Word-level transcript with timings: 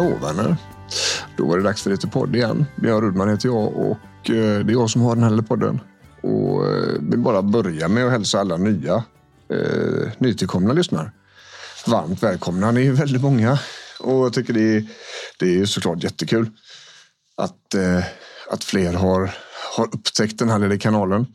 Hallå 0.00 0.16
vänner! 0.22 0.56
Då 1.36 1.46
var 1.46 1.56
det 1.56 1.62
dags 1.62 1.82
för 1.82 1.90
lite 1.90 2.06
podd 2.06 2.36
igen. 2.36 2.66
Björn 2.76 3.00
Rudman 3.00 3.28
heter 3.28 3.48
jag 3.48 3.76
och 3.76 4.30
eh, 4.30 4.64
det 4.64 4.72
är 4.72 4.72
jag 4.72 4.90
som 4.90 5.02
har 5.02 5.14
den 5.14 5.24
här 5.24 5.42
podden. 5.42 5.80
Och 6.22 6.68
eh, 6.68 7.00
vill 7.00 7.18
bara 7.18 7.42
börja 7.42 7.88
med 7.88 8.06
att 8.06 8.12
hälsa 8.12 8.40
alla 8.40 8.56
nya 8.56 8.94
eh, 9.52 10.12
nytillkomna 10.18 10.72
lyssnare. 10.72 11.12
Varmt 11.86 12.22
välkomna. 12.22 12.70
Ni 12.70 12.86
är 12.86 12.92
väldigt 12.92 13.22
många 13.22 13.58
och 14.00 14.24
jag 14.24 14.32
tycker 14.32 14.52
det 14.52 14.76
är, 14.76 14.86
det 15.38 15.60
är 15.60 15.64
såklart 15.64 16.02
jättekul 16.02 16.50
att, 17.36 17.74
eh, 17.74 18.04
att 18.50 18.64
fler 18.64 18.92
har, 18.92 19.34
har 19.76 19.84
upptäckt 19.84 20.38
den 20.38 20.48
här 20.50 20.58
lilla 20.58 20.78
kanalen. 20.78 21.26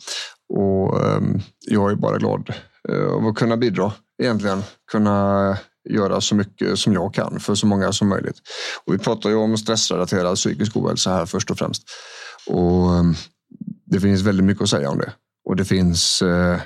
Och 0.50 1.06
eh, 1.06 1.22
jag 1.60 1.92
är 1.92 1.96
bara 1.96 2.18
glad 2.18 2.54
eh, 2.90 3.14
av 3.14 3.28
att 3.28 3.36
kunna 3.36 3.58
bidra 3.58 3.92
egentligen. 4.22 4.64
Kunna 4.92 5.58
göra 5.90 6.22
så 6.22 6.36
mycket 6.36 6.80
som 6.80 6.94
jag 6.94 7.14
kan 7.14 7.40
för 7.40 7.56
så 7.56 7.68
många 7.68 7.94
som 7.94 8.10
möjligt. 8.10 8.38
Och 8.86 8.94
vi 8.94 8.98
pratar 8.98 9.30
ju 9.30 9.36
om 9.36 9.58
stressrelaterad 9.58 10.36
psykisk 10.36 10.78
ohälsa 10.78 11.10
här 11.10 11.26
först 11.26 11.52
och 11.52 11.58
främst. 11.58 11.84
Och 12.48 12.94
ehm, 12.96 13.16
det 13.86 14.00
finns 14.00 14.22
väldigt 14.22 14.46
mycket 14.46 14.64
att 14.64 14.70
säga 14.70 14.90
om 14.90 14.98
det. 14.98 15.14
Och 15.50 15.56
det 15.56 15.66
finns 15.66 16.22
eh, 16.22 16.60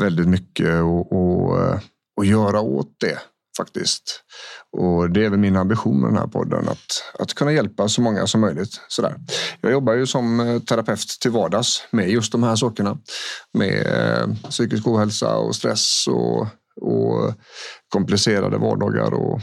väldigt 0.00 0.28
mycket 0.28 0.74
att, 0.74 1.12
att, 1.12 1.58
eh, 1.58 1.80
att 2.20 2.26
göra 2.26 2.60
åt 2.60 2.96
det 3.00 3.18
faktiskt. 3.56 4.22
Och 4.72 5.10
det 5.10 5.24
är 5.24 5.30
väl 5.30 5.38
min 5.38 5.56
ambition 5.56 6.00
med 6.00 6.10
den 6.10 6.18
här 6.18 6.26
podden, 6.26 6.68
att, 6.68 7.18
att 7.18 7.34
kunna 7.34 7.52
hjälpa 7.52 7.88
så 7.88 8.00
många 8.00 8.26
som 8.26 8.40
möjligt. 8.40 8.80
Sådär. 8.88 9.14
Jag 9.60 9.72
jobbar 9.72 9.92
ju 9.92 10.06
som 10.06 10.40
eh, 10.40 10.58
terapeut 10.60 11.08
till 11.20 11.30
vardags 11.30 11.82
med 11.90 12.10
just 12.10 12.32
de 12.32 12.42
här 12.42 12.56
sakerna. 12.56 12.98
Med 13.52 14.36
psykisk 14.50 14.86
ohälsa 14.86 15.36
och 15.36 15.56
stress 15.56 16.06
och 16.06 16.46
och 16.80 17.34
komplicerade 17.88 18.58
vardagar 18.58 19.14
och, 19.14 19.40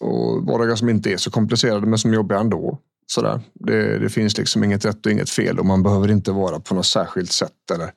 och 0.00 0.46
vardagar 0.46 0.76
som 0.76 0.88
inte 0.88 1.12
är 1.12 1.16
så 1.16 1.30
komplicerade 1.30 1.86
men 1.86 1.98
som 1.98 2.14
jobbar 2.14 2.36
ändå. 2.36 2.78
Sådär. 3.06 3.40
Det, 3.54 3.98
det 3.98 4.08
finns 4.08 4.38
liksom 4.38 4.64
inget 4.64 4.84
rätt 4.84 5.06
och 5.06 5.12
inget 5.12 5.30
fel 5.30 5.58
och 5.58 5.66
man 5.66 5.82
behöver 5.82 6.10
inte 6.10 6.32
vara 6.32 6.60
på 6.60 6.74
något 6.74 6.86
särskilt 6.86 7.32
sätt 7.32 7.70
eller 7.74 7.90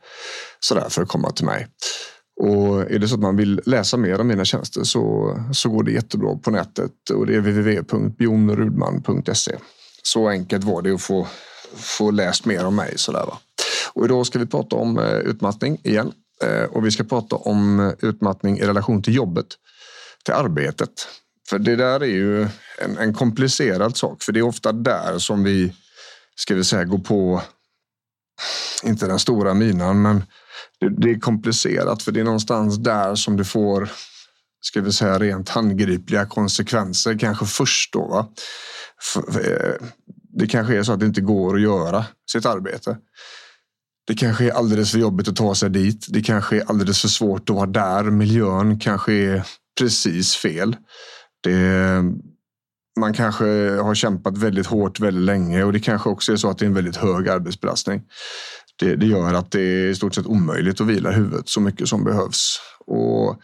sådär 0.60 0.90
för 0.90 1.02
att 1.02 1.08
komma 1.08 1.32
till 1.32 1.46
mig. 1.46 1.68
Och 2.42 2.92
är 2.92 3.00
det 3.00 3.08
så 3.08 3.16
att 3.16 3.22
man 3.22 3.36
vill 3.36 3.62
läsa 3.66 3.98
mer 3.98 4.22
om 4.22 4.28
mina 4.28 4.46
tjänster 4.46 4.84
så, 4.84 5.38
så 5.54 5.70
går 5.70 5.84
det 5.84 5.92
jättebra 5.92 6.36
på 6.36 6.52
nätet 6.52 7.10
och 7.14 7.26
det 7.26 7.36
är 7.36 7.40
www.bjonrudman.se. 7.40 9.56
Så 10.04 10.30
enkelt 10.30 10.64
var 10.64 10.82
det 10.82 10.92
att 10.92 11.02
få, 11.02 11.28
få 11.76 12.12
läst 12.12 12.46
mer 12.46 12.66
om 12.66 12.76
mig. 12.76 12.94
Sådär, 12.96 13.26
va? 13.26 13.38
Och 13.94 14.06
idag 14.06 14.26
ska 14.26 14.40
vi 14.40 14.46
prata 14.46 14.76
om 14.76 15.00
eh, 15.00 15.14
utmattning 15.14 15.78
igen. 15.84 16.12
Eh, 16.44 16.64
och 16.64 16.86
vi 16.86 16.92
ska 16.92 17.04
prata 17.04 17.36
om 17.36 17.80
eh, 17.80 17.94
utmattning 18.00 18.58
i 18.58 18.64
relation 18.64 19.04
till 19.04 19.16
jobbet, 19.16 19.48
till 20.26 20.34
arbetet. 20.34 21.08
För 21.50 21.60
det 21.60 21.76
där 21.76 22.00
är 22.00 22.06
ju 22.06 22.42
en, 22.78 22.98
en 22.98 23.14
komplicerad 23.14 23.98
sak, 23.98 24.24
för 24.24 24.32
det 24.32 24.40
är 24.40 24.44
ofta 24.44 24.72
där 24.72 25.20
som 25.20 25.44
vi, 25.44 25.74
ska 26.36 26.56
vi 26.56 26.64
säga, 26.64 26.84
går 26.84 27.00
på, 27.00 27.42
inte 28.84 29.08
den 29.08 29.20
stora 29.20 29.54
minan, 29.54 30.02
men 30.02 30.24
det, 30.80 30.90
det 30.90 31.12
är 31.12 31.20
komplicerat 31.20 32.04
för 32.04 32.12
det 32.12 32.20
är 32.20 32.24
någonstans 32.24 32.78
där 32.78 33.16
som 33.16 33.38
det 33.38 33.44
får, 33.44 33.90
ska 34.62 34.82
vi 34.82 34.92
säga, 34.92 35.20
rent 35.20 35.50
handgripliga 35.50 36.26
konsekvenser, 36.26 37.20
kanske 37.20 37.46
först 37.46 37.94
då. 37.94 38.08
Va? 38.08 38.28
För, 39.02 39.32
för, 39.32 39.40
eh, 39.40 39.88
det 40.34 40.48
kanske 40.48 40.78
är 40.78 40.84
så 40.84 40.94
att 40.94 41.00
det 41.00 41.06
inte 41.06 41.22
går 41.22 41.56
att 41.56 41.62
göra 41.62 42.06
sitt 42.32 42.46
arbete. 42.46 42.98
Det 44.12 44.16
kanske 44.16 44.46
är 44.46 44.52
alldeles 44.52 44.92
för 44.92 45.00
jobbigt 45.00 45.28
att 45.28 45.36
ta 45.36 45.56
sig 45.56 45.70
dit. 45.70 46.06
Det 46.10 46.22
kanske 46.22 46.58
är 46.58 46.70
alldeles 46.70 47.02
för 47.02 47.08
svårt 47.08 47.50
att 47.50 47.56
vara 47.56 47.66
där. 47.66 48.04
Miljön 48.04 48.80
kanske 48.80 49.14
är 49.14 49.44
precis 49.80 50.36
fel. 50.36 50.76
Det, 51.44 52.04
man 53.00 53.14
kanske 53.14 53.46
har 53.70 53.96
kämpat 53.96 54.38
väldigt 54.38 54.68
hårt 54.68 55.00
väldigt 55.00 55.24
länge 55.24 55.64
och 55.64 55.74
det 55.74 55.80
kanske 55.80 56.10
också 56.10 56.32
är 56.32 56.36
så 56.36 56.50
att 56.50 56.58
det 56.58 56.66
är 56.66 56.68
en 56.68 56.74
väldigt 56.74 56.96
hög 56.96 57.30
arbetsbelastning. 57.30 58.02
Det, 58.80 58.96
det 58.96 59.06
gör 59.06 59.34
att 59.34 59.52
det 59.52 59.62
är 59.62 59.90
i 59.90 59.96
stort 59.96 60.16
sett 60.16 60.26
omöjligt 60.26 60.82
att 60.82 60.88
vila 60.88 61.12
huvudet 61.12 61.50
så 61.50 61.62
mycket 61.62 61.88
som 61.88 62.04
behövs. 62.04 62.60
Och 62.86 63.42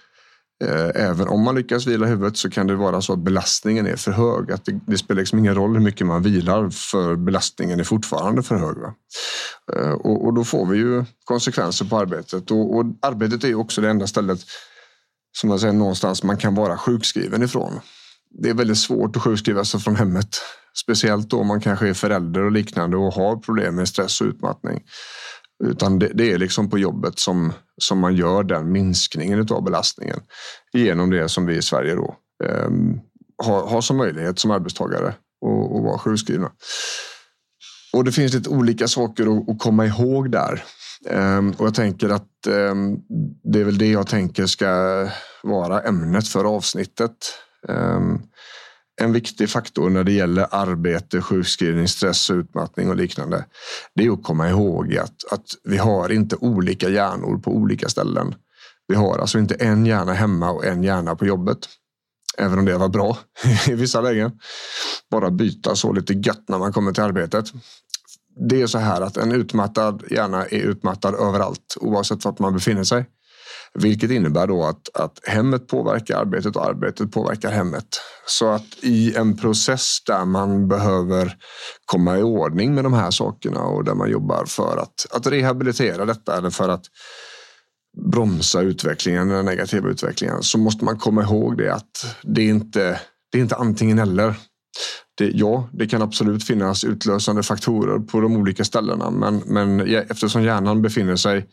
Eh, 0.64 1.04
även 1.04 1.28
om 1.28 1.44
man 1.44 1.56
lyckas 1.56 1.88
vila 1.88 2.06
huvudet 2.06 2.38
så 2.38 2.50
kan 2.50 2.68
det 2.68 2.76
vara 2.76 3.02
så 3.02 3.14
att 3.14 3.20
belastningen 3.20 3.88
är 3.88 3.96
för 3.96 4.12
hög. 4.12 4.52
Att 4.52 4.66
det, 4.66 4.80
det 4.88 4.98
spelar 4.98 5.22
liksom 5.22 5.40
ingen 5.40 5.56
roll 5.56 5.74
hur 5.74 5.84
mycket 5.84 6.08
man 6.08 6.24
vilar 6.24 6.70
för 6.70 7.16
belastningen 7.16 7.80
är 7.80 7.84
fortfarande 7.84 8.44
för 8.44 8.56
hög. 8.56 8.78
Eh, 9.74 9.92
och, 9.92 10.26
och, 10.26 10.34
då 10.34 10.44
får 10.44 10.66
vi 10.66 10.78
ju 10.78 11.06
konsekvenser 11.24 11.86
på 11.86 11.98
arbetet 11.98 12.52
och, 12.52 12.76
och 12.76 12.86
arbetet 13.02 13.44
är 13.44 13.48
ju 13.48 13.56
också 13.56 13.82
det 13.82 13.90
enda 13.90 14.08
stället 14.08 14.40
som 15.38 15.50
man 15.50 15.60
säger 15.60 15.74
någonstans 15.74 16.24
man 16.24 16.38
kan 16.38 16.56
vara 16.56 16.78
sjukskriven 16.78 17.44
ifrån. 17.44 17.80
Det 18.30 18.50
är 18.50 18.54
väldigt 18.54 18.78
svårt 18.78 19.16
att 19.16 19.24
sjukskriva 19.24 19.66
sig 19.66 19.80
från 19.80 19.96
hemmet. 19.96 20.30
Speciellt 20.84 21.30
då 21.30 21.44
man 21.44 21.62
kanske 21.62 21.90
är 21.90 21.94
förälder 21.94 22.42
och 22.42 22.52
liknande 22.52 22.98
och 22.98 23.14
har 23.14 23.36
problem 23.36 23.76
med 23.76 23.88
stress 23.88 24.22
och 24.22 24.28
utmattning. 24.28 24.84
Utan 25.64 26.00
det, 26.00 26.12
det, 26.14 26.32
är 26.32 26.38
liksom 26.38 26.70
på 26.70 26.78
jobbet 26.78 27.20
som, 27.20 27.54
som 27.82 28.00
man 28.00 28.16
gör 28.16 28.44
den 28.44 28.72
minskningen 28.72 29.48
av 29.52 29.64
belastningen 29.64 30.20
genom 30.74 31.10
det 31.10 31.30
som 31.30 31.46
vi 31.46 31.58
i 31.58 31.62
Sverige 31.62 31.96
då 31.96 32.16
eh, 32.44 32.70
har, 33.44 33.68
har 33.68 33.82
som 33.82 33.98
möjlighet 33.98 34.40
som 34.40 34.52
arbetstagare 34.52 35.08
att 35.08 35.84
vara 35.84 35.98
sjukskrivna. 35.98 36.52
Och 37.94 38.04
det 38.04 38.12
finns 38.12 38.34
lite 38.34 38.50
olika 38.50 38.88
saker 38.88 39.38
att, 39.38 39.50
att 39.50 39.60
komma 39.60 39.86
ihåg 39.86 40.32
där. 40.32 40.64
Um, 41.10 41.52
och 41.52 41.66
jag 41.66 41.76
tänker 41.76 42.10
att 42.10 42.48
um, 42.48 43.00
det 43.44 43.60
är 43.60 43.64
väl 43.64 43.78
det 43.78 43.92
jag 43.92 44.08
tänker 44.08 44.46
ska 44.46 44.68
vara 45.44 45.82
ämnet 45.82 46.28
för 46.28 46.46
avsnittet. 46.46 47.18
Um, 47.68 48.22
en 49.02 49.14
viktig 49.14 49.50
faktor 49.50 49.90
när 49.90 50.04
det 50.04 50.12
gäller 50.12 50.48
arbete, 50.52 51.22
sjukskrivning, 51.22 51.88
stress, 51.88 52.30
utmattning 52.30 52.90
och 52.90 52.96
liknande. 52.96 53.46
Det 53.96 54.06
är 54.06 54.12
att 54.12 54.24
komma 54.24 54.50
ihåg 54.50 54.98
att, 54.98 55.32
att 55.32 55.46
vi 55.64 55.78
har 55.78 56.12
inte 56.12 56.36
olika 56.36 56.90
hjärnor 56.90 57.38
på 57.38 57.52
olika 57.52 57.90
ställen. 57.90 58.36
Vi 58.88 58.96
har 58.96 59.18
alltså 59.18 59.40
inte 59.40 59.56
en 59.56 59.86
hjärna 59.86 60.14
hemma 60.14 60.52
och 60.52 60.66
en 60.66 60.84
hjärna 60.84 61.16
på 61.16 61.26
jobbet. 61.26 61.58
Även 62.38 62.60
om 62.60 62.66
det 62.66 62.78
var 62.78 62.90
bra 62.90 63.18
i 63.68 63.74
vissa 63.74 64.02
lägen. 64.02 64.32
Bara 65.12 65.32
byta 65.32 65.76
så 65.76 65.94
lite 65.94 66.14
gött 66.14 66.44
när 66.48 66.58
man 66.58 66.74
kommer 66.74 66.92
till 66.92 67.04
arbetet. 67.04 67.46
Det 68.50 68.62
är 68.62 68.68
så 68.68 68.78
här 68.78 69.02
att 69.02 69.18
en 69.18 69.32
utmattad 69.32 70.04
hjärna 70.12 70.46
är 70.46 70.60
utmattad 70.60 71.16
överallt 71.16 71.78
oavsett 71.80 72.26
vart 72.26 72.40
man 72.40 72.54
befinner 72.54 72.84
sig. 72.84 73.06
Vilket 73.74 74.12
innebär 74.12 74.48
då 74.48 74.64
att, 74.64 74.90
att 74.94 75.20
hemmet 75.24 75.68
påverkar 75.68 76.18
arbetet 76.18 76.56
och 76.56 76.66
arbetet 76.66 77.12
påverkar 77.12 77.52
hemmet. 77.52 77.88
Så 78.26 78.50
att 78.50 78.66
i 78.82 79.16
en 79.16 79.38
process 79.38 79.98
där 80.06 80.26
man 80.26 80.68
behöver 80.68 81.36
komma 81.86 82.18
i 82.18 82.22
ordning 82.22 82.76
med 82.76 82.84
de 82.84 82.94
här 82.94 83.12
sakerna 83.12 83.62
och 83.62 83.84
där 83.84 83.96
man 83.96 84.10
jobbar 84.10 84.46
för 84.46 84.78
att, 84.78 85.06
att 85.12 85.28
rehabilitera 85.28 86.06
detta 86.06 86.38
eller 86.38 86.50
för 86.50 86.70
att 86.70 86.86
bromsa 88.12 88.62
utvecklingen, 88.62 89.30
den 89.30 89.46
negativa 89.46 89.90
utvecklingen, 89.90 90.44
så 90.44 90.58
måste 90.58 90.86
man 90.86 90.98
komma 90.98 91.24
ihåg 91.24 91.58
det 91.58 91.74
att 91.74 92.16
det 92.24 92.42
är 92.42 92.50
inte, 92.50 93.00
det 93.32 93.38
är 93.38 93.42
inte 93.42 93.56
antingen 93.56 94.00
eller. 94.00 94.36
Det, 95.18 95.32
ja, 95.34 95.70
det 95.74 95.88
kan 95.88 96.02
absolut 96.02 96.44
finnas 96.44 96.84
utlösande 96.84 97.44
faktorer 97.44 98.00
på 98.00 98.22
de 98.22 98.38
olika 98.38 98.64
ställena, 98.64 99.10
men, 99.10 99.44
men 99.46 99.80
eftersom 99.96 100.44
hjärnan 100.44 100.82
befinner 100.82 101.16
sig 101.16 101.46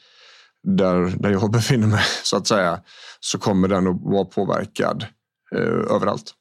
där, 0.64 1.14
där 1.18 1.30
jag 1.30 1.50
befinner 1.52 1.86
mig 1.86 2.04
så 2.22 2.36
att 2.36 2.46
säga 2.46 2.80
så 3.20 3.38
kommer 3.38 3.68
den 3.68 3.86
att 3.86 4.00
vara 4.00 4.24
påverkad 4.24 5.06
eh, 5.56 5.94
överallt. 5.94 6.34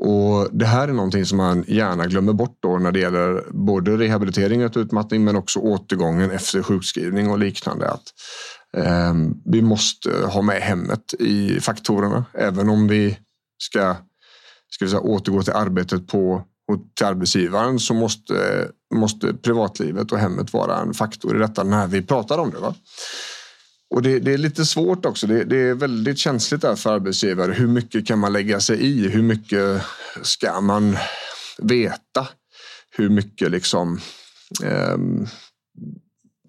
Och 0.00 0.48
Det 0.52 0.66
här 0.66 0.88
är 0.88 0.92
någonting 0.92 1.26
som 1.26 1.38
man 1.38 1.64
gärna 1.68 2.06
glömmer 2.06 2.32
bort 2.32 2.58
då 2.60 2.78
när 2.78 2.92
det 2.92 3.00
gäller 3.00 3.44
både 3.50 3.96
rehabilitering 3.96 4.64
och 4.64 4.76
utmattning 4.76 5.24
men 5.24 5.36
också 5.36 5.58
återgången 5.58 6.30
efter 6.30 6.62
sjukskrivning 6.62 7.30
och 7.30 7.38
liknande. 7.38 7.90
Att, 7.90 8.02
eh, 8.76 9.14
vi 9.44 9.62
måste 9.62 10.10
ha 10.10 10.42
med 10.42 10.62
hemmet 10.62 11.14
i 11.18 11.60
faktorerna 11.60 12.24
även 12.34 12.68
om 12.68 12.88
vi 12.88 13.18
ska, 13.58 13.96
ska 14.70 14.84
vi 14.84 14.90
säga, 14.90 15.00
återgå 15.00 15.42
till 15.42 15.52
arbetet 15.52 16.06
på, 16.06 16.42
och 16.68 16.78
till 16.94 17.06
arbetsgivaren 17.06 17.78
så 17.78 17.94
måste, 17.94 18.68
måste 18.94 19.34
privatlivet 19.34 20.12
och 20.12 20.18
hemmet 20.18 20.52
vara 20.52 20.80
en 20.80 20.94
faktor 20.94 21.36
i 21.36 21.38
detta 21.38 21.64
när 21.64 21.86
vi 21.86 22.02
pratar 22.02 22.38
om 22.38 22.50
det. 22.50 22.58
Va? 22.58 22.74
Och 23.90 24.02
det, 24.02 24.18
det, 24.18 24.32
är 24.32 24.38
lite 24.38 24.64
svårt 24.64 25.06
också. 25.06 25.26
Det, 25.26 25.44
det, 25.44 25.56
är 25.56 25.74
väldigt 25.74 26.18
känsligt 26.18 26.60
där 26.60 26.76
för 26.76 26.92
arbetsgivare. 26.92 27.52
Hur 27.52 27.66
mycket 27.66 28.06
kan 28.06 28.18
man 28.18 28.32
lägga 28.32 28.60
sig 28.60 28.86
i? 28.86 29.08
Hur 29.08 29.22
mycket 29.22 29.82
ska 30.22 30.60
man 30.60 30.96
veta? 31.58 32.28
Hur 32.90 33.08
mycket 33.08 33.50
liksom 33.50 34.00
eh, 34.64 34.98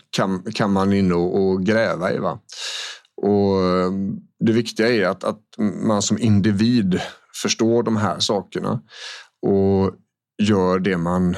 kan, 0.09 0.43
kan 0.53 0.71
man 0.71 0.93
in 0.93 1.11
och, 1.11 1.41
och 1.41 1.65
gräva 1.65 2.13
i? 2.13 2.17
Va? 2.17 2.39
Och 3.21 3.63
ehm, 3.63 4.17
det 4.39 4.51
viktiga 4.51 4.89
är 4.89 5.05
att, 5.05 5.23
att 5.23 5.41
man 5.83 6.01
som 6.01 6.17
individ 6.17 7.01
förstår 7.41 7.83
de 7.83 7.97
här 7.97 8.19
sakerna 8.19 8.81
och 9.41 9.95
gör 10.39 10.79
det 10.79 10.97
man 10.97 11.35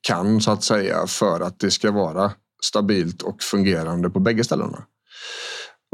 kan 0.00 0.40
så 0.40 0.50
att 0.50 0.64
säga 0.64 1.06
för 1.06 1.40
att 1.40 1.58
det 1.58 1.70
ska 1.70 1.90
vara 1.90 2.32
stabilt 2.64 3.22
och 3.22 3.42
fungerande 3.42 4.10
på 4.10 4.20
bägge 4.20 4.44
ställena. 4.44 4.84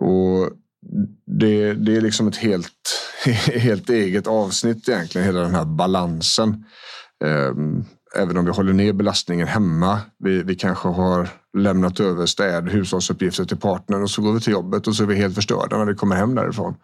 Och 0.03 0.51
det, 1.41 1.75
det 1.75 1.97
är 1.97 2.01
liksom 2.01 2.29
ett 2.29 2.37
helt, 2.37 3.01
helt 3.55 3.91
eget 3.91 4.27
avsnitt 4.27 4.89
egentligen, 4.89 5.27
hela 5.27 5.41
den 5.41 5.55
här 5.55 5.65
balansen. 5.65 6.65
Ehm, 7.25 7.85
även 8.17 8.37
om 8.37 8.45
vi 8.45 8.51
håller 8.51 8.73
ner 8.73 8.93
belastningen 8.93 9.47
hemma. 9.47 10.01
Vi, 10.19 10.43
vi 10.43 10.55
kanske 10.55 10.89
har 10.89 11.29
lämnat 11.59 12.01
över 12.01 12.27
städ, 12.27 12.69
hushållsuppgifter 12.69 13.45
till 13.45 13.57
partnern 13.57 14.03
och 14.03 14.11
så 14.11 14.23
går 14.23 14.33
vi 14.33 14.41
till 14.41 14.53
jobbet 14.53 14.87
och 14.87 14.97
så 14.97 15.03
är 15.03 15.07
vi 15.07 15.15
helt 15.15 15.35
förstörda 15.35 15.79
när 15.79 15.85
vi 15.85 15.95
kommer 15.95 16.17
hem 16.17 16.35
därifrån. 16.35 16.75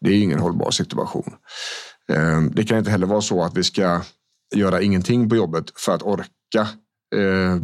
Det 0.00 0.10
är 0.10 0.22
ingen 0.22 0.38
hållbar 0.38 0.70
situation. 0.70 1.32
Ehm, 2.12 2.50
det 2.54 2.64
kan 2.64 2.78
inte 2.78 2.90
heller 2.90 3.06
vara 3.06 3.20
så 3.20 3.42
att 3.42 3.56
vi 3.56 3.64
ska 3.64 4.00
göra 4.54 4.82
ingenting 4.82 5.28
på 5.28 5.36
jobbet 5.36 5.72
för 5.76 5.94
att 5.94 6.02
orka 6.02 6.68
eh, 7.14 7.58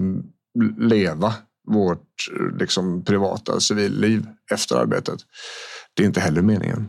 leva 0.79 1.35
vårt 1.69 2.31
liksom, 2.59 3.05
privata 3.05 3.61
civilliv 3.61 4.27
efter 4.53 4.77
arbetet. 4.77 5.21
Det 5.95 6.03
är 6.03 6.07
inte 6.07 6.21
heller 6.21 6.43
meningen. 6.43 6.89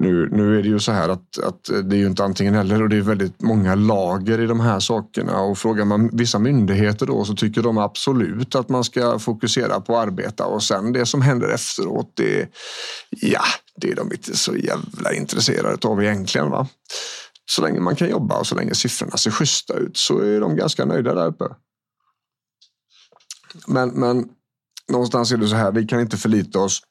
Nu, 0.00 0.28
nu 0.32 0.58
är 0.58 0.62
det 0.62 0.68
ju 0.68 0.78
så 0.78 0.92
här 0.92 1.08
att, 1.08 1.38
att 1.38 1.70
det 1.84 1.96
är 1.96 1.98
ju 1.98 2.06
inte 2.06 2.24
antingen 2.24 2.54
eller 2.54 2.82
och 2.82 2.88
det 2.88 2.96
är 2.96 3.00
väldigt 3.00 3.42
många 3.42 3.74
lager 3.74 4.40
i 4.40 4.46
de 4.46 4.60
här 4.60 4.80
sakerna 4.80 5.40
och 5.40 5.58
frågar 5.58 5.84
man 5.84 6.10
vissa 6.12 6.38
myndigheter 6.38 7.06
då 7.06 7.24
så 7.24 7.34
tycker 7.34 7.62
de 7.62 7.78
absolut 7.78 8.54
att 8.54 8.68
man 8.68 8.84
ska 8.84 9.18
fokusera 9.18 9.80
på 9.80 9.96
att 9.96 10.06
arbeta 10.06 10.44
och 10.46 10.62
sen 10.62 10.92
det 10.92 11.06
som 11.06 11.22
händer 11.22 11.48
efteråt 11.48 12.12
det, 12.14 12.48
ja, 13.10 13.42
det 13.76 13.90
är 13.90 13.96
de 13.96 14.12
inte 14.12 14.36
så 14.36 14.56
jävla 14.56 15.12
intresserade 15.12 15.88
av 15.88 16.02
egentligen. 16.02 16.50
Va? 16.50 16.68
Så 17.50 17.62
länge 17.62 17.80
man 17.80 17.96
kan 17.96 18.08
jobba 18.08 18.38
och 18.38 18.46
så 18.46 18.54
länge 18.54 18.74
siffrorna 18.74 19.16
ser 19.16 19.30
schyssta 19.30 19.74
ut 19.74 19.96
så 19.96 20.18
är 20.18 20.40
de 20.40 20.56
ganska 20.56 20.84
nöjda 20.84 21.14
där 21.14 21.26
uppe. 21.26 21.44
Men, 23.66 23.88
men 23.88 24.28
någonstans 24.88 25.32
är 25.32 25.36
det 25.36 25.48
så 25.48 25.56
här, 25.56 25.72
vi 25.72 25.86
kan 25.86 26.00
inte 26.00 26.16
förlita 26.16 26.58
oss 26.58 26.82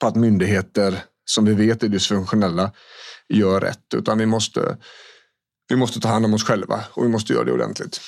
på 0.00 0.06
att 0.06 0.16
myndigheter 0.16 1.04
som 1.24 1.44
vi 1.44 1.54
vet 1.54 1.82
är 1.82 1.88
dysfunktionella 1.88 2.72
gör 3.28 3.60
rätt, 3.60 3.94
utan 3.94 4.18
vi 4.18 4.26
måste, 4.26 4.76
vi 5.68 5.76
måste 5.76 6.00
ta 6.00 6.08
hand 6.08 6.24
om 6.24 6.34
oss 6.34 6.44
själva 6.44 6.84
och 6.90 7.04
vi 7.04 7.08
måste 7.08 7.32
göra 7.32 7.44
det 7.44 7.52
ordentligt. 7.52 8.00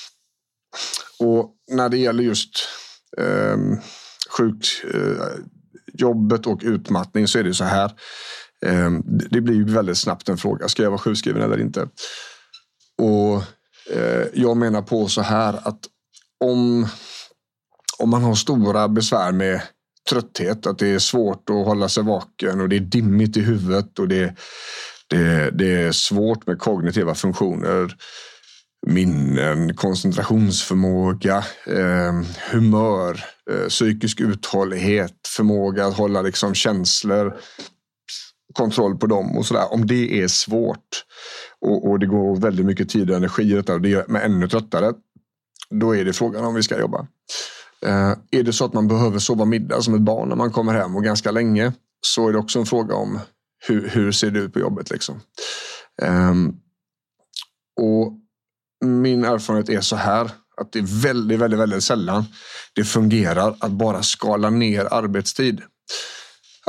Och 1.18 1.54
när 1.70 1.88
det 1.88 1.98
gäller 1.98 2.22
just 2.22 2.50
ehm, 3.18 3.72
eh, 3.72 3.78
sjukjobbet 4.38 4.86
eh, 6.46 6.52
och 6.52 6.60
utmattning 6.62 7.28
så 7.28 7.38
är 7.38 7.44
det 7.44 7.54
så 7.54 7.64
här. 7.64 7.92
Ehm, 8.66 9.02
det 9.04 9.40
blir 9.40 9.64
väldigt 9.64 9.98
snabbt 9.98 10.28
en 10.28 10.38
fråga. 10.38 10.68
Ska 10.68 10.82
jag 10.82 10.90
vara 10.90 11.00
sjukskriven 11.00 11.42
eller 11.42 11.60
inte? 11.60 11.88
Och 13.02 13.34
eh, 13.96 14.26
jag 14.34 14.56
menar 14.56 14.82
på 14.82 15.08
så 15.08 15.22
här 15.22 15.68
att 15.68 15.80
om, 16.44 16.86
om 17.98 18.10
man 18.10 18.22
har 18.22 18.34
stora 18.34 18.88
besvär 18.88 19.32
med 19.32 19.62
trötthet, 20.10 20.66
att 20.66 20.78
det 20.78 20.88
är 20.88 20.98
svårt 20.98 21.50
att 21.50 21.66
hålla 21.66 21.88
sig 21.88 22.02
vaken 22.02 22.60
och 22.60 22.68
det 22.68 22.76
är 22.76 22.80
dimmigt 22.80 23.36
i 23.36 23.40
huvudet 23.40 23.98
och 23.98 24.08
det, 24.08 24.34
det, 25.08 25.50
det 25.50 25.82
är 25.82 25.92
svårt 25.92 26.46
med 26.46 26.58
kognitiva 26.58 27.14
funktioner 27.14 27.96
minnen, 28.86 29.74
koncentrationsförmåga, 29.74 31.44
eh, 31.66 32.12
humör, 32.50 33.24
eh, 33.50 33.68
psykisk 33.68 34.20
uthållighet, 34.20 35.14
förmåga 35.36 35.86
att 35.86 35.96
hålla 35.96 36.22
liksom 36.22 36.54
känslor, 36.54 37.36
kontroll 38.54 38.96
på 38.96 39.06
dem 39.06 39.38
och 39.38 39.46
sådär. 39.46 39.72
Om 39.72 39.86
det 39.86 40.22
är 40.22 40.28
svårt 40.28 41.04
och, 41.60 41.90
och, 41.90 41.98
det 41.98 42.06
går 42.06 42.36
väldigt 42.36 42.66
mycket 42.66 42.88
tid 42.88 43.10
och 43.10 43.16
energi 43.16 43.42
i 43.42 43.54
detta 43.54 43.74
och 43.74 43.80
det 43.80 43.88
gör 43.88 44.06
mig 44.06 44.24
ännu 44.24 44.48
tröttare. 44.48 44.92
Då 45.70 45.96
är 45.96 46.04
det 46.04 46.12
frågan 46.12 46.44
om 46.44 46.54
vi 46.54 46.62
ska 46.62 46.80
jobba. 46.80 47.06
Eh, 47.86 48.12
är 48.30 48.42
det 48.42 48.52
så 48.52 48.64
att 48.64 48.72
man 48.72 48.88
behöver 48.88 49.18
sova 49.18 49.44
middag 49.44 49.82
som 49.82 49.94
ett 49.94 50.00
barn 50.00 50.28
när 50.28 50.36
man 50.36 50.52
kommer 50.52 50.74
hem 50.74 50.96
och 50.96 51.04
ganska 51.04 51.30
länge 51.30 51.72
så 52.00 52.28
är 52.28 52.32
det 52.32 52.38
också 52.38 52.58
en 52.58 52.66
fråga 52.66 52.94
om 52.94 53.20
hur, 53.68 53.88
hur 53.88 54.12
ser 54.12 54.30
det 54.30 54.40
ut 54.40 54.52
på 54.52 54.60
jobbet. 54.60 54.90
Liksom. 54.90 55.20
Eh, 56.02 56.34
och 57.80 58.12
min 58.84 59.24
erfarenhet 59.24 59.68
är 59.68 59.80
så 59.80 59.96
här 59.96 60.30
att 60.60 60.72
det 60.72 60.78
är 60.78 61.02
väldigt, 61.02 61.38
väldigt, 61.38 61.60
väldigt 61.60 61.84
sällan 61.84 62.24
det 62.72 62.84
fungerar 62.84 63.56
att 63.60 63.70
bara 63.70 64.02
skala 64.02 64.50
ner 64.50 64.94
arbetstid. 64.94 65.62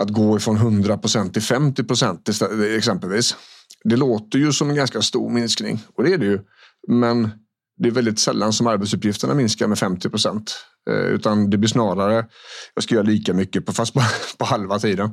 Att 0.02 0.10
gå 0.10 0.38
ifrån 0.38 0.56
100 0.56 0.98
procent 0.98 1.34
till 1.34 1.42
50 1.42 1.84
procent 1.84 2.30
exempelvis. 2.76 3.36
Det 3.84 3.96
låter 3.96 4.40
ju 4.40 4.54
som 4.54 4.70
en 4.70 4.76
ganska 4.76 5.02
stor 5.02 5.30
minskning 5.30 5.80
och 5.96 6.04
det 6.04 6.14
är 6.14 6.18
det 6.18 6.26
ju. 6.26 6.40
Men 6.88 7.30
det 7.78 7.90
är 7.90 7.92
väldigt 7.92 8.20
sällan 8.20 8.54
som 8.54 8.68
arbetsuppgifterna 8.68 9.34
minskar 9.34 9.68
med 9.68 9.80
50 9.80 10.10
procent. 10.10 10.66
Eh, 10.90 10.96
utan 10.96 11.50
det 11.50 11.58
blir 11.58 11.70
snarare, 11.70 12.26
jag 12.74 12.84
ska 12.84 12.96
göra 12.96 13.06
lika 13.06 13.34
mycket 13.34 13.66
på, 13.66 13.74
fast 13.74 13.94
på, 13.94 14.02
på 14.38 14.46
halva 14.46 14.80
tiden. 14.80 15.10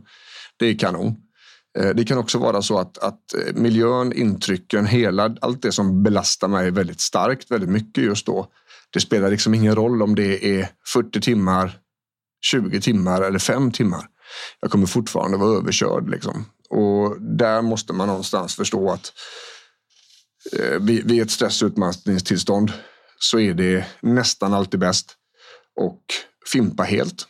Det 0.58 0.66
är 0.66 0.78
kanon. 0.78 1.16
Eh, 1.78 1.88
det 1.88 2.04
kan 2.04 2.18
också 2.18 2.38
vara 2.38 2.62
så 2.62 2.78
att, 2.78 2.98
att 2.98 3.34
eh, 3.34 3.54
miljön, 3.54 4.12
intrycken, 4.12 4.86
hela, 4.86 5.36
allt 5.40 5.62
det 5.62 5.72
som 5.72 6.02
belastar 6.02 6.48
mig 6.48 6.70
väldigt 6.70 7.00
starkt, 7.00 7.50
väldigt 7.50 7.70
mycket 7.70 8.04
just 8.04 8.26
då. 8.26 8.46
Det 8.90 9.00
spelar 9.00 9.30
liksom 9.30 9.54
ingen 9.54 9.74
roll 9.74 10.02
om 10.02 10.14
det 10.14 10.60
är 10.60 10.68
40 10.92 11.20
timmar, 11.20 11.78
20 12.50 12.80
timmar 12.80 13.22
eller 13.22 13.38
5 13.38 13.72
timmar. 13.72 14.06
Jag 14.60 14.70
kommer 14.70 14.86
fortfarande 14.86 15.36
vara 15.36 15.58
överkörd. 15.58 16.10
Liksom. 16.10 16.44
Och 16.70 17.20
där 17.20 17.62
måste 17.62 17.92
man 17.92 18.08
någonstans 18.08 18.54
förstå 18.54 18.90
att 18.90 19.12
eh, 20.52 20.78
vid, 20.80 21.10
vid 21.10 21.22
ett 21.22 21.30
stress 21.30 21.62
och 21.62 21.66
utmattningstillstånd 21.66 22.72
så 23.18 23.38
är 23.38 23.54
det 23.54 23.86
nästan 24.00 24.54
alltid 24.54 24.80
bäst 24.80 25.16
och 25.80 26.02
fimpa 26.52 26.82
helt 26.82 27.26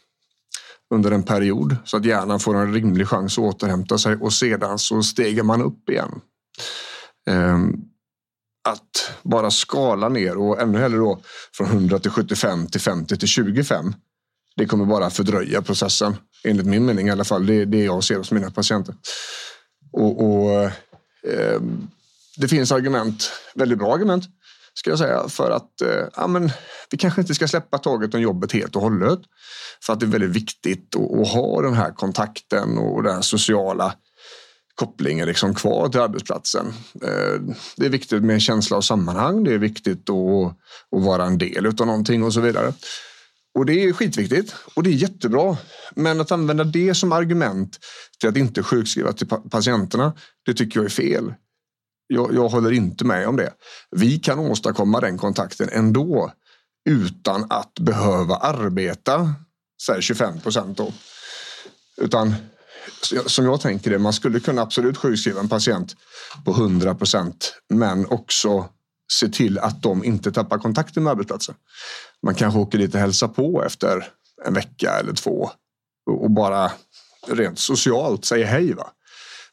under 0.95 1.11
en 1.11 1.23
period 1.23 1.77
så 1.85 1.97
att 1.97 2.05
hjärnan 2.05 2.41
får 2.41 2.57
en 2.57 2.73
rimlig 2.73 3.09
chans 3.09 3.39
att 3.39 3.45
återhämta 3.45 3.99
sig 3.99 4.17
och 4.17 4.33
sedan 4.33 4.79
så 4.79 5.03
stegar 5.03 5.43
man 5.43 5.63
upp 5.63 5.89
igen. 5.89 6.21
Ehm, 7.27 7.73
att 8.69 9.13
bara 9.23 9.51
skala 9.51 10.09
ner 10.09 10.39
och 10.39 10.61
ännu 10.61 10.79
hellre 10.79 10.99
då 10.99 11.21
från 11.53 11.67
100 11.67 11.99
till 11.99 12.11
75 12.11 12.67
till 12.67 12.81
50 12.81 13.17
till 13.17 13.29
25. 13.29 13.95
Det 14.57 14.67
kommer 14.67 14.85
bara 14.85 15.11
fördröja 15.11 15.63
processen 15.63 16.17
enligt 16.45 16.67
min 16.67 16.85
mening 16.87 17.09
i 17.09 17.11
alla 17.11 17.25
fall. 17.25 17.47
Det 17.47 17.55
är 17.55 17.67
det 17.67 17.85
jag 17.85 18.05
ser 18.05 18.17
hos 18.17 18.31
mina 18.31 18.51
patienter. 18.51 18.95
Och, 19.93 20.25
och 20.25 20.63
eh, 21.31 21.61
Det 22.37 22.49
finns 22.49 22.73
argument, 22.73 23.31
väldigt 23.55 23.79
bra 23.79 23.95
argument, 23.95 24.25
ska 24.75 24.91
jag 24.91 24.99
säga, 24.99 25.29
för 25.29 25.51
att 25.51 25.81
eh, 25.81 26.09
ja, 26.17 26.27
men, 26.27 26.51
vi 26.91 26.99
kanske 26.99 27.21
inte 27.21 27.35
ska 27.35 27.49
släppa 27.49 27.79
taget 27.79 28.15
om 28.15 28.21
jobbet 28.21 28.53
helt 28.53 28.77
och 28.77 28.83
hållet. 28.83 29.19
För 29.87 29.93
att 29.93 30.01
det 30.01 30.07
är 30.07 30.11
väldigt 30.11 30.31
viktigt 30.31 30.97
att, 30.97 31.21
att 31.21 31.29
ha 31.29 31.63
den 31.63 31.75
här 31.75 31.93
kontakten 31.93 32.79
och 32.79 33.03
den 33.03 33.23
sociala 33.23 33.95
kopplingen 34.75 35.29
liksom 35.29 35.55
kvar 35.55 35.89
till 35.89 36.01
arbetsplatsen. 36.01 36.67
Eh, 37.03 37.41
det 37.77 37.87
är 37.87 37.91
viktigt 37.91 38.23
med 38.23 38.35
en 38.35 38.41
känsla 38.41 38.77
av 38.77 38.81
sammanhang. 38.81 39.45
Det 39.45 39.55
är 39.55 39.59
viktigt 39.59 40.11
att, 40.11 40.47
att 40.97 41.05
vara 41.05 41.25
en 41.25 41.39
del 41.39 41.67
av 41.67 41.87
någonting 41.87 42.25
och 42.25 42.33
så 42.33 42.41
vidare. 42.41 42.73
Och 43.57 43.67
det 43.67 43.85
är 43.85 43.93
skitviktigt 43.93 44.55
och 44.75 44.83
det 44.83 44.91
är 44.91 44.95
jättebra. 44.95 45.57
Men 45.95 46.21
att 46.21 46.33
använda 46.33 46.65
det 46.65 46.95
som 46.95 47.13
argument 47.13 47.79
till 48.21 48.29
att 48.29 48.37
inte 48.37 48.63
sjukskriva 48.63 49.13
till 49.13 49.27
patienterna, 49.27 50.13
det 50.47 50.55
tycker 50.55 50.81
jag 50.81 50.85
är 50.85 50.91
fel. 50.91 51.35
Jag, 52.07 52.35
jag 52.35 52.49
håller 52.49 52.73
inte 52.73 53.05
med 53.05 53.29
om 53.29 53.37
det. 53.37 53.53
Vi 53.91 54.19
kan 54.19 54.39
åstadkomma 54.39 55.01
den 55.01 55.19
kontakten 55.19 55.69
ändå 55.73 56.33
utan 56.89 57.47
att 57.51 57.79
behöva 57.81 58.37
arbeta 58.37 59.35
så 59.77 60.01
25 60.01 60.41
procent. 60.41 60.79
Då. 60.79 60.93
Utan 61.97 62.35
som 63.27 63.45
jag 63.45 63.61
tänker 63.61 63.91
det, 63.91 63.99
man 63.99 64.13
skulle 64.13 64.41
kunna 64.41 64.63
absolut 64.63 64.97
sjukskriva 64.97 65.41
en 65.41 65.49
patient 65.49 65.97
på 66.45 66.51
100 66.51 66.95
procent 66.95 67.55
men 67.69 68.07
också 68.07 68.69
se 69.13 69.29
till 69.29 69.59
att 69.59 69.83
de 69.83 70.05
inte 70.05 70.33
tappar 70.33 70.59
kontakten 70.59 71.03
med 71.03 71.11
arbetsplatsen. 71.11 71.55
Man 72.23 72.35
kanske 72.35 72.61
åker 72.61 72.79
dit 72.79 72.95
och 72.95 73.01
hälsar 73.01 73.29
på 73.29 73.65
efter 73.67 74.09
en 74.45 74.55
vecka 74.55 74.91
eller 75.01 75.13
två 75.13 75.51
och 76.11 76.31
bara 76.31 76.73
rent 77.27 77.59
socialt 77.59 78.25
säger 78.25 78.47
hej. 78.47 78.75
Va? 78.75 78.93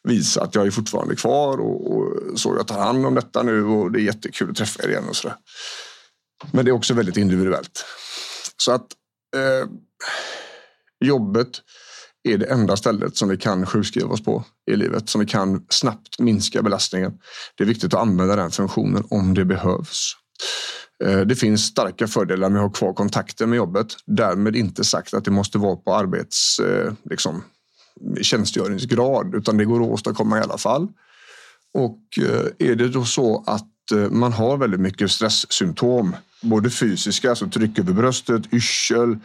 visa 0.04 0.44
att 0.44 0.56
jag 0.56 0.68
är 0.68 0.72
fortfarande 0.72 1.16
kvar 1.16 1.58
och, 1.58 1.92
och 1.92 2.40
så 2.40 2.56
jag 2.58 2.68
tar 2.68 2.80
hand 2.80 3.06
om 3.06 3.16
detta 3.16 3.44
nu 3.44 3.66
och 3.66 3.92
det 3.92 4.00
är 4.00 4.04
jättekul 4.04 4.50
att 4.50 4.56
träffa 4.56 4.84
er 4.84 4.90
igen 4.90 5.10
och 5.10 5.16
sådär. 5.16 5.38
Men 6.52 6.66
det 6.66 6.72
är 6.72 6.74
också 6.74 6.94
väldigt 6.94 7.18
individuellt. 7.18 7.86
Så 8.58 8.72
att 8.72 8.88
eh, 9.36 9.70
jobbet 11.06 11.62
är 12.24 12.38
det 12.38 12.46
enda 12.46 12.78
stället 12.78 13.18
som 13.18 13.30
vi 13.30 13.38
kan 13.38 13.66
sjukskriva 13.66 14.10
oss 14.10 14.24
på 14.24 14.44
i 14.72 14.76
livet, 14.76 15.10
som 15.10 15.22
vi 15.22 15.28
kan 15.28 15.66
snabbt 15.70 16.20
minska 16.20 16.62
belastningen. 16.62 17.14
Det 17.56 17.64
är 17.64 17.68
viktigt 17.68 17.94
att 17.94 18.00
använda 18.00 18.36
den 18.36 18.52
funktionen 18.52 19.04
om 19.10 19.34
det 19.34 19.46
behövs. 19.46 20.16
Eh, 21.04 21.20
det 21.20 21.36
finns 21.36 21.66
starka 21.66 22.08
fördelar 22.08 22.50
med 22.50 22.62
att 22.62 22.68
ha 22.68 22.74
kvar 22.74 22.94
kontakten 22.94 23.50
med 23.50 23.58
jobbet. 23.58 23.88
Därmed 24.06 24.56
inte 24.56 24.84
sagt 24.84 25.14
att 25.14 25.26
det 25.26 25.32
måste 25.32 25.58
vara 25.58 25.76
på 25.76 25.96
arbets 25.96 26.60
eh, 26.60 26.94
liksom, 27.10 27.44
tjänstgöringsgrad, 28.22 29.36
utan 29.36 29.58
det 29.58 29.66
går 29.66 29.84
att 29.84 29.90
åstadkomma 29.90 30.40
i 30.40 30.42
alla 30.42 30.58
fall. 30.58 30.88
Och 31.74 32.02
eh, 32.22 32.70
är 32.70 32.76
det 32.76 32.90
då 32.90 33.06
så 33.06 33.44
att 33.48 33.70
man 34.10 34.34
har 34.34 34.58
väldigt 34.58 34.80
mycket 34.80 35.12
stresssymptom, 35.12 36.16
både 36.42 36.70
fysiska, 36.70 37.30
alltså 37.30 37.50
tryck 37.50 37.80
över 37.80 37.94
bröstet, 37.94 38.54
yrsel, 38.54 39.18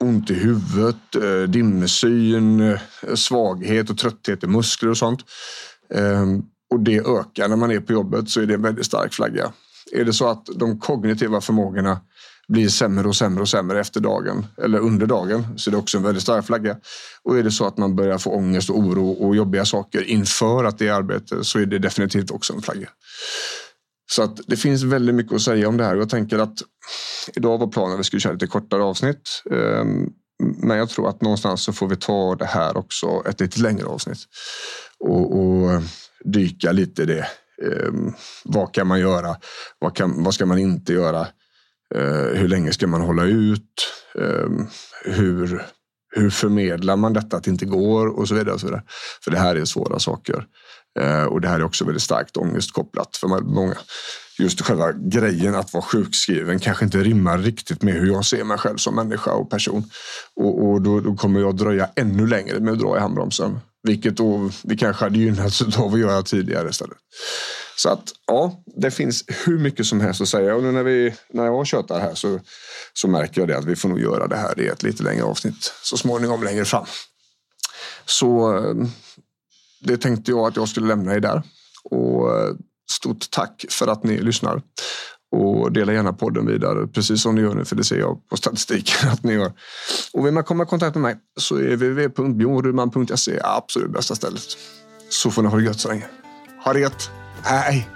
ont 0.00 0.30
i 0.30 0.34
huvudet, 0.34 1.14
eh, 1.14 1.48
dimsyn, 1.48 2.60
eh, 2.60 2.80
svaghet 3.14 3.90
och 3.90 3.98
trötthet 3.98 4.44
i 4.44 4.46
muskler 4.46 4.90
och 4.90 4.96
sånt. 4.96 5.20
Ehm, 5.94 6.42
och 6.70 6.80
det 6.80 6.98
ökar 6.98 7.48
när 7.48 7.56
man 7.56 7.70
är 7.70 7.80
på 7.80 7.92
jobbet 7.92 8.28
så 8.28 8.40
är 8.40 8.46
det 8.46 8.54
en 8.54 8.62
väldigt 8.62 8.86
stark 8.86 9.14
flagga. 9.14 9.52
Är 9.92 10.04
det 10.04 10.12
så 10.12 10.28
att 10.28 10.46
de 10.56 10.80
kognitiva 10.80 11.40
förmågorna 11.40 12.00
blir 12.48 12.68
sämre 12.68 13.08
och 13.08 13.16
sämre 13.16 13.42
och 13.42 13.48
sämre 13.48 13.80
efter 13.80 14.00
dagen 14.00 14.46
eller 14.62 14.78
under 14.78 15.06
dagen 15.06 15.58
så 15.58 15.70
är 15.70 15.72
det 15.72 15.78
också 15.78 15.98
en 15.98 16.04
väldigt 16.04 16.22
stark 16.22 16.46
flagga. 16.46 16.76
Och 17.22 17.38
är 17.38 17.42
det 17.42 17.50
så 17.50 17.66
att 17.66 17.76
man 17.76 17.96
börjar 17.96 18.18
få 18.18 18.30
ångest 18.30 18.70
och 18.70 18.78
oro 18.78 19.10
och 19.10 19.36
jobbiga 19.36 19.64
saker 19.64 20.02
inför 20.02 20.64
att 20.64 20.78
det 20.78 20.88
är 20.88 20.92
arbete 20.92 21.44
så 21.44 21.58
är 21.58 21.66
det 21.66 21.78
definitivt 21.78 22.30
också 22.30 22.52
en 22.52 22.62
flagga. 22.62 22.88
Så 24.06 24.22
att 24.22 24.40
det 24.46 24.56
finns 24.56 24.82
väldigt 24.82 25.14
mycket 25.14 25.32
att 25.32 25.42
säga 25.42 25.68
om 25.68 25.76
det 25.76 25.84
här. 25.84 25.96
Jag 25.96 26.08
tänker 26.08 26.38
att 26.38 26.62
idag 27.36 27.58
var 27.58 27.66
planen 27.66 27.92
att 27.92 27.98
vi 27.98 28.04
skulle 28.04 28.20
köra 28.20 28.32
lite 28.32 28.46
kortare 28.46 28.82
avsnitt. 28.82 29.42
Ehm, 29.50 30.06
men 30.62 30.78
jag 30.78 30.88
tror 30.88 31.08
att 31.08 31.22
någonstans 31.22 31.62
så 31.62 31.72
får 31.72 31.88
vi 31.88 31.96
ta 31.96 32.34
det 32.34 32.46
här 32.46 32.76
också 32.76 33.22
ett 33.28 33.40
lite 33.40 33.60
längre 33.60 33.86
avsnitt 33.86 34.18
och, 34.98 35.38
och 35.38 35.82
dyka 36.24 36.72
lite 36.72 37.02
i 37.02 37.06
det 37.06 37.26
ehm, 37.62 38.12
vad 38.44 38.74
kan 38.74 38.86
man 38.86 39.00
göra? 39.00 39.36
Vad, 39.78 39.96
kan, 39.96 40.22
vad 40.24 40.34
ska 40.34 40.46
man 40.46 40.58
inte 40.58 40.92
göra? 40.92 41.26
Ehm, 41.94 42.36
hur 42.36 42.48
länge 42.48 42.72
ska 42.72 42.86
man 42.86 43.00
hålla 43.00 43.24
ut? 43.24 43.92
Hur, 45.04 45.62
hur 46.14 46.30
förmedlar 46.30 46.96
man 46.96 47.12
detta 47.12 47.36
att 47.36 47.44
det 47.44 47.50
inte 47.50 47.66
går? 47.66 48.06
Och 48.06 48.28
så 48.28 48.34
vidare. 48.34 48.54
Och 48.54 48.60
så 48.60 48.66
vidare. 48.66 48.82
För 49.24 49.30
det 49.30 49.38
här 49.38 49.56
är 49.56 49.64
svåra 49.64 49.98
saker. 49.98 50.46
Eh, 50.98 51.24
och 51.24 51.40
det 51.40 51.48
här 51.48 51.60
är 51.60 51.64
också 51.64 51.84
väldigt 51.84 52.02
starkt 52.02 52.36
ångestkopplat 52.36 53.16
för 53.16 53.28
många. 53.40 53.76
Just 54.38 54.60
själva 54.60 54.92
grejen 54.92 55.54
att 55.54 55.72
vara 55.72 55.82
sjukskriven 55.82 56.58
kanske 56.58 56.84
inte 56.84 56.98
rimmar 56.98 57.38
riktigt 57.38 57.82
med 57.82 57.94
hur 57.94 58.06
jag 58.06 58.24
ser 58.24 58.44
mig 58.44 58.58
själv 58.58 58.76
som 58.76 58.94
människa 58.94 59.32
och 59.32 59.50
person. 59.50 59.90
Och, 60.36 60.66
och 60.66 60.82
då, 60.82 61.00
då, 61.00 61.16
kommer 61.16 61.40
jag 61.40 61.56
dröja 61.56 61.88
ännu 61.96 62.26
längre 62.26 62.60
med 62.60 62.72
att 62.72 62.78
dra 62.78 62.96
i 62.96 63.00
handbromsen. 63.00 63.58
Vilket 63.82 64.16
då 64.16 64.50
vi 64.64 64.76
kanske 64.76 65.04
hade 65.04 65.18
gynnats 65.18 65.62
av 65.78 65.94
att 65.94 66.00
göra 66.00 66.22
tidigare 66.22 66.68
istället. 66.68 66.98
Så 67.76 67.88
att 67.88 68.12
ja, 68.26 68.64
det 68.76 68.90
finns 68.90 69.24
hur 69.26 69.58
mycket 69.58 69.86
som 69.86 70.00
helst 70.00 70.20
att 70.20 70.28
säga. 70.28 70.54
Och 70.54 70.62
nu 70.62 70.72
när, 70.72 70.82
vi, 70.82 71.14
när 71.32 71.44
jag 71.44 71.66
tjötar 71.66 72.00
här 72.00 72.14
så, 72.14 72.40
så 72.92 73.08
märker 73.08 73.40
jag 73.40 73.48
det 73.48 73.58
att 73.58 73.64
vi 73.64 73.76
får 73.76 73.88
nog 73.88 74.00
göra 74.00 74.26
det 74.26 74.36
här 74.36 74.60
i 74.60 74.68
ett 74.68 74.82
lite 74.82 75.02
längre 75.02 75.24
avsnitt 75.24 75.72
så 75.82 75.96
småningom 75.96 76.42
längre 76.42 76.64
fram. 76.64 76.86
Så 78.06 78.56
eh, 78.56 78.86
det 79.86 79.96
tänkte 79.96 80.30
jag 80.30 80.46
att 80.46 80.56
jag 80.56 80.68
skulle 80.68 80.86
lämna 80.86 81.14
er 81.14 81.20
där. 81.20 81.42
Och 81.84 82.38
eh, 82.38 82.54
stort 82.90 83.30
tack 83.30 83.64
för 83.70 83.86
att 83.86 84.04
ni 84.04 84.18
lyssnar. 84.18 84.62
Och 85.32 85.72
dela 85.72 85.92
gärna 85.92 86.12
podden 86.12 86.46
vidare, 86.46 86.86
precis 86.86 87.22
som 87.22 87.34
ni 87.34 87.40
gör 87.40 87.54
nu, 87.54 87.64
för 87.64 87.76
det 87.76 87.84
ser 87.84 87.98
jag 87.98 88.28
på 88.28 88.36
statistiken 88.36 89.08
att 89.12 89.22
ni 89.22 89.32
gör. 89.32 89.52
Och 90.12 90.26
vill 90.26 90.32
man 90.32 90.44
komma 90.44 90.62
i 90.62 90.66
kontakt 90.66 90.94
med 90.94 91.02
mig 91.02 91.16
så 91.36 91.56
är 91.56 91.76
www.bjornruman.se 91.76 93.40
absolut 93.44 93.90
bästa 93.90 94.14
stället. 94.14 94.42
Så 95.08 95.30
får 95.30 95.42
ni 95.42 95.48
ha 95.48 95.56
det 95.56 95.64
gött 95.64 95.80
så 95.80 95.88
länge. 95.88 96.06
Ha 96.64 96.72
det 96.72 96.80
gött. 96.80 97.10
Hej! 97.42 97.95